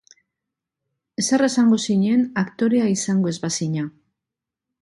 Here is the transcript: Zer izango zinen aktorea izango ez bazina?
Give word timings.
Zer 1.25 1.43
izango 1.49 1.79
zinen 1.89 2.25
aktorea 2.45 2.91
izango 2.97 3.33
ez 3.33 3.39
bazina? 3.47 3.89